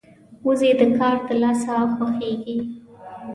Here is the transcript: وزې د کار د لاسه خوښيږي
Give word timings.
وزې 0.45 0.71
د 0.79 0.81
کار 0.97 1.15
د 1.27 1.29
لاسه 1.41 1.75
خوښيږي 1.95 2.57